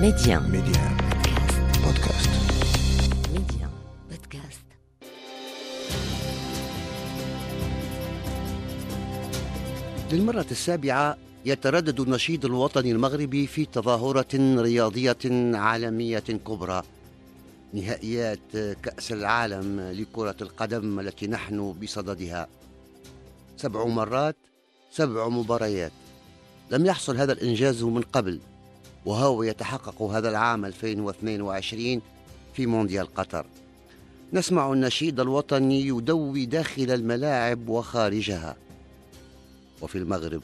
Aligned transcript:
Média. 0.00 0.40
Média. 0.40 0.82
Podcast. 1.80 2.28
Média. 3.32 3.66
Podcast. 4.10 4.66
للمرة 10.12 10.46
السابعة 10.50 11.16
يتردد 11.44 12.00
النشيد 12.00 12.44
الوطني 12.44 12.92
المغربي 12.92 13.46
في 13.46 13.64
تظاهرة 13.64 14.60
رياضية 14.62 15.56
عالمية 15.56 16.18
كبرى 16.18 16.82
نهائيات 17.72 18.56
كأس 18.82 19.12
العالم 19.12 19.80
لكرة 19.80 20.36
القدم 20.42 21.00
التي 21.00 21.26
نحن 21.26 21.72
بصددها 21.82 22.48
سبع 23.56 23.84
مرات 23.84 24.36
سبع 24.90 25.28
مباريات 25.28 25.92
لم 26.70 26.86
يحصل 26.86 27.16
هذا 27.16 27.32
الإنجاز 27.32 27.82
من 27.82 28.02
قبل 28.02 28.40
وهو 29.06 29.42
يتحقق 29.42 30.02
هذا 30.02 30.28
العام 30.28 30.64
2022 30.64 32.00
في 32.54 32.66
مونديال 32.66 33.14
قطر. 33.14 33.46
نسمع 34.32 34.72
النشيد 34.72 35.20
الوطني 35.20 35.86
يدوي 35.86 36.46
داخل 36.46 36.90
الملاعب 36.90 37.68
وخارجها. 37.68 38.56
وفي 39.82 39.98
المغرب 39.98 40.42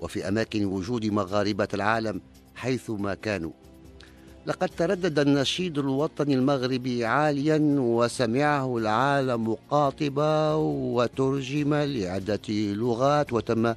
وفي 0.00 0.28
أماكن 0.28 0.64
وجود 0.64 1.06
مغاربة 1.06 1.68
العالم 1.74 2.20
حيثما 2.54 3.14
كانوا. 3.14 3.50
لقد 4.46 4.68
تردد 4.68 5.18
النشيد 5.18 5.78
الوطني 5.78 6.34
المغربي 6.34 7.04
عاليا 7.04 7.76
وسمعه 7.78 8.78
العالم 8.78 9.56
قاطبا 9.70 10.54
وترجم 10.54 11.74
لعدة 11.74 12.48
لغات 12.48 13.32
وتم 13.32 13.74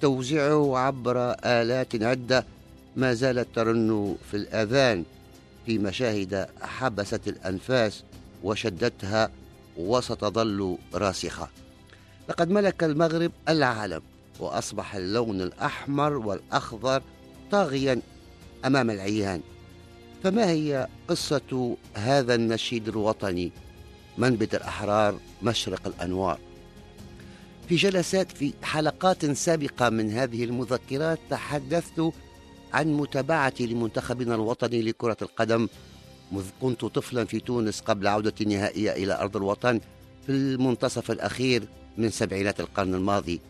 توزيعه 0.00 0.78
عبر 0.78 1.36
آلات 1.44 2.02
عدة 2.02 2.44
ما 2.96 3.14
زالت 3.14 3.48
ترن 3.54 4.16
في 4.30 4.36
الآذان 4.36 5.04
في 5.66 5.78
مشاهد 5.78 6.48
حبست 6.62 7.28
الأنفاس 7.28 8.02
وشدتها 8.44 9.30
وستظل 9.76 10.78
راسخة. 10.94 11.48
لقد 12.28 12.50
ملك 12.50 12.84
المغرب 12.84 13.32
العالم 13.48 14.02
وأصبح 14.40 14.94
اللون 14.94 15.40
الأحمر 15.40 16.12
والأخضر 16.12 17.02
طاغيا 17.50 18.00
أمام 18.64 18.90
العيان. 18.90 19.40
فما 20.24 20.50
هي 20.50 20.88
قصة 21.08 21.76
هذا 21.94 22.34
النشيد 22.34 22.88
الوطني؟ 22.88 23.52
منبت 24.18 24.54
الأحرار 24.54 25.18
مشرق 25.42 25.86
الأنوار. 25.86 26.38
في 27.68 27.76
جلسات 27.76 28.32
في 28.32 28.52
حلقات 28.62 29.30
سابقة 29.30 29.88
من 29.88 30.10
هذه 30.10 30.44
المذكرات 30.44 31.18
تحدثت 31.30 32.12
عن 32.72 32.92
متابعتي 32.92 33.66
لمنتخبنا 33.66 34.34
الوطني 34.34 34.82
لكرة 34.82 35.16
القدم. 35.22 35.68
مذ 36.32 36.44
كنت 36.60 36.84
طفلا 36.84 37.24
في 37.24 37.40
تونس 37.40 37.80
قبل 37.80 38.06
عودة 38.06 38.34
النهائيه 38.40 38.90
إلى 38.92 39.20
أرض 39.20 39.36
الوطن 39.36 39.80
في 40.26 40.32
المنتصف 40.32 41.10
الأخير 41.10 41.62
من 41.98 42.10
سبعينات 42.10 42.60
القرن 42.60 42.94
الماضي. 42.94 43.40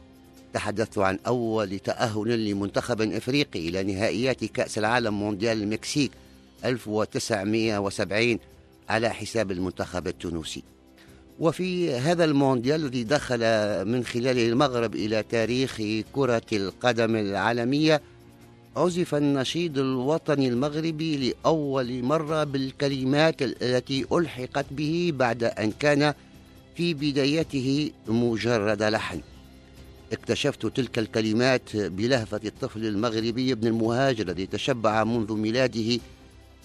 تحدثت 0.53 0.99
عن 0.99 1.19
أول 1.27 1.79
تأهل 1.79 2.51
لمنتخب 2.51 3.01
إفريقي 3.01 3.69
إلى 3.69 3.83
نهائيات 3.83 4.45
كأس 4.45 4.79
العالم 4.79 5.15
مونديال 5.15 5.63
المكسيك 5.63 6.11
1970 6.65 8.39
على 8.89 9.11
حساب 9.11 9.51
المنتخب 9.51 10.09
التونسي. 10.09 10.63
وفي 11.41 11.95
هذا 11.95 12.25
المونديال 12.25 12.85
الذي 12.85 13.05
دخل 13.05 13.39
من 13.89 14.05
خلاله 14.05 14.49
المغرب 14.49 14.95
إلى 14.95 15.23
تاريخ 15.23 15.83
كرة 16.13 16.43
القدم 16.53 17.17
العالمية 17.17 18.03
عزف 18.77 19.15
النشيد 19.15 19.79
الوطني 19.79 20.49
المغربي 20.49 21.17
لأول 21.17 22.03
مرة 22.03 22.45
بالكلمات 22.45 23.43
التي 23.43 24.07
ألحقت 24.13 24.67
به 24.71 25.13
بعد 25.17 25.45
أن 25.45 25.73
كان 25.73 26.15
في 26.77 26.95
بدايته 26.95 27.91
مجرد 28.09 28.83
لحن. 28.83 29.21
اكتشفت 30.13 30.67
تلك 30.67 30.99
الكلمات 30.99 31.77
بلهفة 31.77 32.41
الطفل 32.45 32.87
المغربي 32.87 33.53
ابن 33.53 33.67
المهاجر 33.67 34.29
الذي 34.29 34.47
تشبع 34.47 35.05
منذ 35.05 35.33
ميلاده 35.33 36.01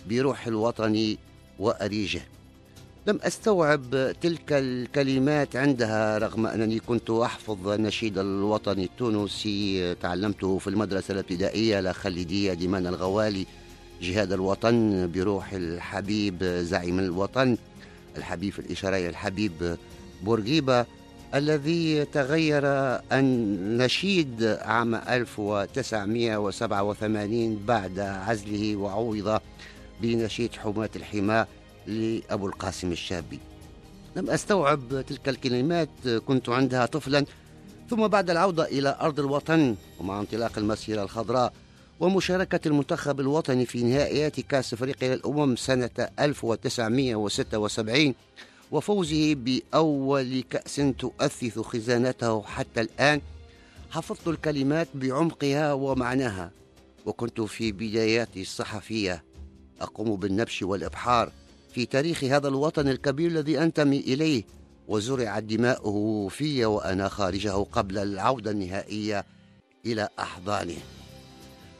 بروح 0.10 0.48
الوطن 0.48 1.16
وأريجه. 1.60 2.22
لم 3.08 3.20
أستوعب 3.24 4.14
تلك 4.22 4.54
الكلمات 4.54 5.56
عندها 5.56 6.18
رغم 6.18 6.48
أنني 6.48 6.80
كنت 6.80 7.10
أحفظ 7.10 7.68
النشيد 7.68 8.18
الوطني 8.18 8.84
التونسي 8.84 9.96
تعلمته 9.96 10.58
في 10.58 10.68
المدرسة 10.68 11.12
الابتدائية 11.12 11.82
لخليدية 11.82 12.54
ديمان 12.54 12.88
الغوالي 12.88 13.46
جهاد 14.02 14.32
الوطن 14.32 15.10
بروح 15.16 15.54
الحبيب 15.54 16.44
زعيم 16.44 17.00
الوطن 17.00 17.58
الحبيب 18.18 18.54
في 18.54 18.60
الإشارة 18.60 18.98
الحبيب 18.98 19.78
بورقيبة 20.24 20.86
الذي 21.36 22.06
تغير 22.06 22.64
النشيد 23.12 24.44
عام 24.44 24.96
1987 24.96 27.60
بعد 27.68 28.00
عزله 28.00 28.76
وعوض 28.76 29.42
بنشيد 30.02 30.54
حماة 30.54 30.90
الحماة 30.96 31.48
لأبو 31.88 32.48
القاسم 32.48 32.92
الشابي. 32.92 33.40
لم 34.16 34.30
أستوعب 34.30 35.06
تلك 35.08 35.30
الكلمات 35.30 35.90
كنت 36.28 36.50
عندها 36.50 36.86
طفلا 36.86 37.26
ثم 37.90 38.08
بعد 38.08 38.30
العودة 38.30 38.66
إلى 38.66 38.98
أرض 39.02 39.20
الوطن 39.20 39.76
ومع 40.00 40.20
انطلاق 40.20 40.58
المسيرة 40.58 41.04
الخضراء 41.04 41.54
ومشاركة 42.00 42.68
المنتخب 42.68 43.20
الوطني 43.20 43.66
في 43.66 43.84
نهائيات 43.84 44.40
كأس 44.40 44.74
أفريقيا 44.74 45.16
للأمم 45.16 45.56
سنة 45.56 45.90
1976 46.20 48.14
وفوزه 48.72 49.34
بأول 49.36 50.44
كأس 50.50 50.82
تؤثث 51.00 51.60
خزانته 51.60 52.42
حتى 52.42 52.82
الآن 52.82 53.22
حفظت 53.92 54.28
الكلمات 54.28 54.88
بعمقها 54.94 55.74
ومعناها 55.74 56.52
وكنت 57.06 57.42
في 57.42 57.72
بداياتي 57.72 58.42
الصحفية. 58.42 59.24
أقوم 59.82 60.16
بالنبش 60.16 60.64
والإبحار. 60.64 61.32
في 61.78 61.86
تاريخ 61.86 62.24
هذا 62.24 62.48
الوطن 62.48 62.88
الكبير 62.88 63.32
الذي 63.32 63.60
أنتمي 63.60 64.00
إليه 64.00 64.44
وزرعت 64.88 65.44
دماؤه 65.44 66.28
في 66.30 66.66
وأنا 66.66 67.10
خارجه 67.10 67.50
قبل 67.50 67.98
العودة 67.98 68.52
النهائية 68.52 69.26
إلى 69.86 70.10
أحضانه. 70.20 70.78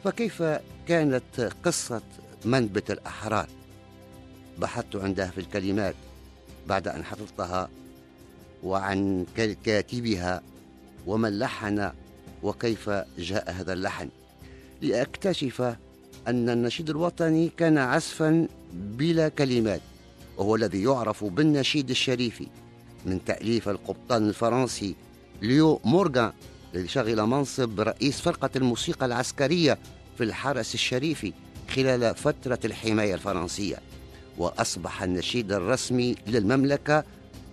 فكيف 0.04 0.42
كانت 0.88 1.52
قصة 1.64 2.02
منبت 2.44 2.90
الأحرار؟ 2.90 3.48
بحثت 4.58 4.96
عندها 4.96 5.30
في 5.30 5.38
الكلمات 5.38 5.94
بعد 6.66 6.88
أن 6.88 7.04
حفظتها 7.04 7.68
وعن 8.62 9.26
كاتبها 9.64 10.42
ومن 11.06 11.38
لحن 11.38 11.92
وكيف 12.42 12.90
جاء 13.18 13.50
هذا 13.50 13.72
اللحن. 13.72 14.08
لأكتشف 14.82 15.76
أن 16.28 16.50
النشيد 16.50 16.90
الوطني 16.90 17.50
كان 17.56 17.78
عزفا 17.78 18.48
بلا 18.72 19.28
كلمات 19.28 19.80
وهو 20.36 20.56
الذي 20.56 20.82
يعرف 20.82 21.24
بالنشيد 21.24 21.90
الشريفي 21.90 22.46
من 23.06 23.24
تأليف 23.24 23.68
القبطان 23.68 24.28
الفرنسي 24.28 24.94
ليو 25.42 25.80
مورغان 25.84 26.32
الذي 26.74 26.88
شغل 26.88 27.22
منصب 27.22 27.80
رئيس 27.80 28.20
فرقة 28.20 28.50
الموسيقى 28.56 29.06
العسكرية 29.06 29.78
في 30.18 30.24
الحرس 30.24 30.74
الشريفي 30.74 31.32
خلال 31.70 32.14
فترة 32.14 32.58
الحماية 32.64 33.14
الفرنسية. 33.14 33.76
وأصبح 34.38 35.02
النشيد 35.02 35.52
الرسمي 35.52 36.16
للمملكة 36.26 37.04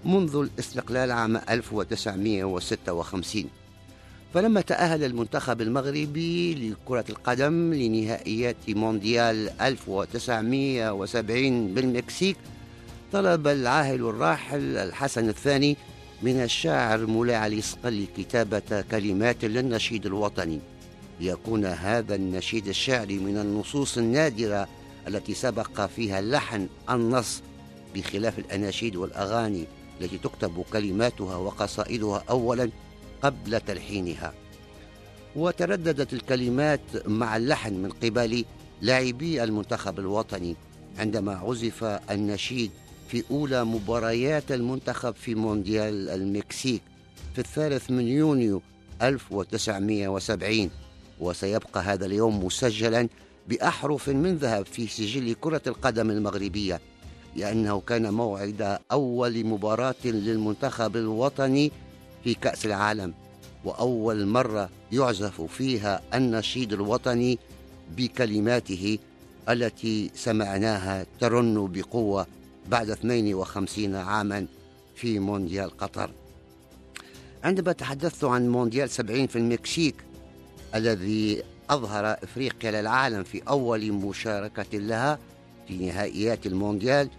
منذ 0.06 0.36
الاستقلال 0.36 1.12
عام 1.12 1.38
1956 1.50 3.46
فلما 4.36 4.62
تأهل 4.62 5.04
المنتخب 5.04 5.62
المغربي 5.62 6.56
لكرة 6.56 7.06
القدم 7.10 7.74
لنهائيات 7.74 8.70
مونديال 8.70 9.62
1970 9.62 11.74
بالمكسيك 11.74 12.38
طلب 13.14 13.48
العاهل 13.48 14.02
الراحل 14.02 14.78
الحسن 14.78 15.30
الثاني 15.30 15.78
من 16.22 16.44
الشاعر 16.44 17.06
مولاي 17.06 17.36
علي 17.36 17.62
صقلي 17.62 18.08
كتابة 18.18 18.82
كلمات 18.92 19.46
للنشيد 19.46 20.06
الوطني. 20.06 20.60
ليكون 21.20 21.66
هذا 21.66 22.16
النشيد 22.16 22.68
الشعري 22.68 23.18
من 23.18 23.38
النصوص 23.38 23.98
النادرة 23.98 24.68
التي 25.08 25.34
سبق 25.34 25.86
فيها 25.86 26.20
اللحن 26.20 26.68
النص 26.90 27.42
بخلاف 27.96 28.40
الأناشيد 28.40 28.96
والأغاني 28.96 29.66
التي 30.02 30.18
تكتب 30.18 30.66
كلماتها 30.74 31.36
وقصائدها 31.36 32.24
أولا 32.30 32.70
قبل 33.26 33.60
تلحينها. 33.62 34.34
وترددت 35.36 36.14
الكلمات 36.14 37.08
مع 37.08 37.38
اللحن 37.38 37.74
من 37.74 37.90
قبل 37.90 38.46
لاعبي 38.82 39.44
المنتخب 39.44 40.00
الوطني 40.00 40.56
عندما 40.98 41.36
عزف 41.36 41.84
النشيد 41.84 42.72
في 43.08 43.24
أولى 43.32 43.64
مباريات 43.66 44.52
المنتخب 44.52 45.16
في 45.16 45.36
مونديال 45.36 46.10
المكسيك 46.10 46.82
في 47.34 47.40
الثالث 47.40 47.92
من 47.92 48.08
يونيو 48.08 48.62
1970 49.02 50.70
وسيبقى 51.20 51.82
هذا 51.82 52.06
اليوم 52.06 52.46
مسجلا 52.46 53.08
بأحرف 53.48 54.10
من 54.10 54.36
ذهب 54.36 54.66
في 54.66 54.88
سجل 54.88 55.34
كرة 55.42 55.62
القدم 55.68 56.10
المغربية 56.12 56.82
لأنه 57.36 57.80
كان 57.80 58.14
موعد 58.14 58.78
أول 58.92 59.46
مباراة 59.46 59.96
للمنتخب 60.06 60.96
الوطني 60.98 61.72
في 62.26 62.34
كأس 62.34 62.66
العالم 62.66 63.14
وأول 63.64 64.26
مرة 64.26 64.70
يعزف 64.92 65.42
فيها 65.42 66.02
النشيد 66.14 66.74
الوطني 66.74 67.40
بكلماته 67.98 69.00
التي 69.50 70.12
سمعناها 70.16 71.06
ترن 71.20 71.72
بقوة 71.72 72.28
بعد 72.68 72.90
52 72.90 73.96
عاما 73.96 74.46
في 74.96 75.20
مونديال 75.20 75.78
قطر. 75.78 76.10
عندما 77.44 77.72
تحدثت 77.72 78.24
عن 78.24 78.50
مونديال 78.50 78.90
70 78.90 79.28
في 79.28 79.36
المكسيك 79.36 79.96
الذي 80.76 81.44
أظهر 81.70 82.06
إفريقيا 82.06 82.72
للعالم 82.82 83.24
في 83.24 83.42
أول 83.48 83.92
مشاركة 83.92 84.78
لها 84.78 85.20
في 85.68 85.78
نهائيات 85.78 86.46
المونديال 86.46 87.10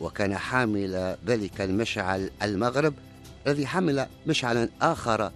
وكان 0.00 0.36
حامل 0.36 1.16
ذلك 1.26 1.60
المشعل 1.60 2.30
المغرب 2.42 2.94
الذي 3.46 3.66
حمل 3.66 4.06
مشعلا 4.26 4.68
آخر 4.82 5.30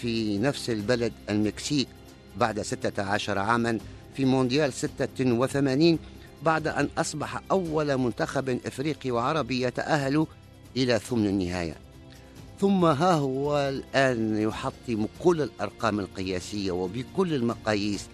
في 0.00 0.38
نفس 0.38 0.70
البلد 0.70 1.12
المكسيك 1.30 1.88
بعد 2.36 2.62
16 2.62 3.38
عاما 3.38 3.78
في 4.16 4.24
مونديال 4.24 4.72
86 4.72 5.98
بعد 6.42 6.68
أن 6.68 6.88
أصبح 6.98 7.40
أول 7.50 7.96
منتخب 7.96 8.48
إفريقي 8.66 9.10
وعربي 9.10 9.62
يتأهل 9.62 10.26
إلى 10.76 10.98
ثمن 10.98 11.26
النهاية. 11.26 11.74
ثم 12.60 12.84
ها 12.84 13.12
هو 13.12 13.58
الآن 13.58 14.40
يحطم 14.42 15.06
كل 15.18 15.42
الأرقام 15.42 16.00
القياسية 16.00 16.70
وبكل 16.70 17.34
المقاييس 17.34 18.06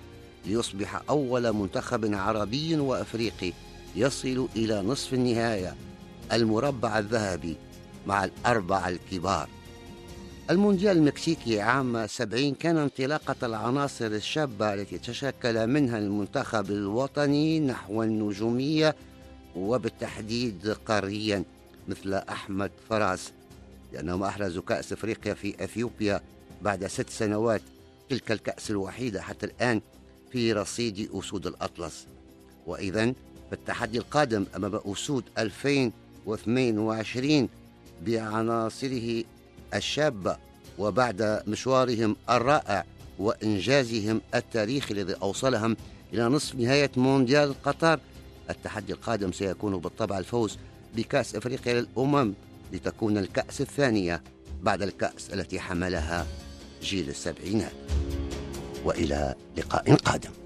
ليصبح 0.46 1.02
أول 1.10 1.52
منتخب 1.52 2.14
عربي 2.14 2.76
وأفريقي 2.76 3.52
يصل 3.96 4.48
إلى 4.56 4.82
نصف 4.82 5.14
النهاية. 5.14 5.74
المربع 6.32 6.98
الذهبي 6.98 7.56
مع 8.06 8.24
الأربعة 8.24 8.88
الكبار. 8.88 9.48
المونديال 10.50 10.96
المكسيكي 10.96 11.60
عام 11.60 12.06
70 12.06 12.54
كان 12.54 12.76
انطلاقة 12.76 13.36
العناصر 13.42 14.06
الشابة 14.06 14.74
التي 14.74 14.98
تشكل 14.98 15.66
منها 15.66 15.98
المنتخب 15.98 16.70
الوطني 16.70 17.60
نحو 17.60 18.02
النجومية 18.02 18.96
وبالتحديد 19.56 20.76
قاريا 20.86 21.44
مثل 21.88 22.14
أحمد 22.14 22.70
فراس. 22.90 23.32
لأنهم 23.92 24.22
أحرزوا 24.22 24.62
كأس 24.62 24.92
أفريقيا 24.92 25.34
في 25.34 25.64
أثيوبيا 25.64 26.20
بعد 26.62 26.86
ست 26.86 27.10
سنوات 27.10 27.62
تلك 28.10 28.32
الكأس 28.32 28.70
الوحيدة 28.70 29.22
حتى 29.22 29.46
الآن 29.46 29.80
في 30.32 30.52
رصيد 30.52 31.10
أسود 31.14 31.46
الأطلس. 31.46 32.06
وإذا 32.66 33.12
فالتحدي 33.50 33.98
القادم 33.98 34.46
أمام 34.56 34.80
أسود 34.86 35.24
2022 35.38 37.48
بعناصره 38.06 39.24
الشابة 39.74 40.36
وبعد 40.78 41.42
مشوارهم 41.46 42.16
الرائع 42.30 42.84
وإنجازهم 43.18 44.20
التاريخي 44.34 44.94
الذي 44.94 45.14
أوصلهم 45.22 45.76
إلى 46.12 46.24
نصف 46.24 46.54
نهاية 46.54 46.90
مونديال 46.96 47.62
قطر. 47.62 48.00
التحدي 48.50 48.92
القادم 48.92 49.32
سيكون 49.32 49.78
بالطبع 49.78 50.18
الفوز 50.18 50.58
بكأس 50.96 51.36
أفريقيا 51.36 51.80
للأمم 51.80 52.34
لتكون 52.72 53.18
الكأس 53.18 53.60
الثانية 53.60 54.22
بعد 54.62 54.82
الكأس 54.82 55.30
التي 55.30 55.60
حملها 55.60 56.26
جيل 56.82 57.08
السبعينات. 57.08 57.72
وإلى 58.84 59.34
لقاء 59.56 59.94
قادم. 59.94 60.41